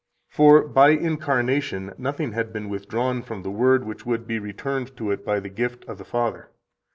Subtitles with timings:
[0.29, 5.11] For by incarnation nothing had been withdrawn from the Word which would be returned to
[5.11, 6.49] it by the gift of the Father.